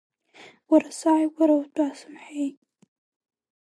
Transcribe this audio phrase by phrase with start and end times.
[0.71, 2.51] Уара сааигәара утәа сымҳәеи!